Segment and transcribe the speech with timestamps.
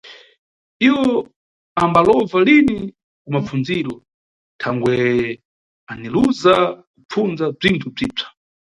[0.87, 1.03] Iwo
[1.83, 2.77] ambalova lini
[3.21, 3.93] ku mapfundziro
[4.61, 4.93] thangwe
[5.91, 6.53] aniluza
[6.95, 8.25] kupfundza bzinthu bzipsa.